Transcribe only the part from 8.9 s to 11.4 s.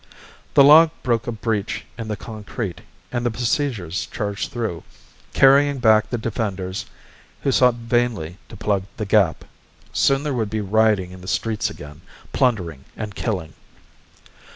the gap. Soon there would be rioting in the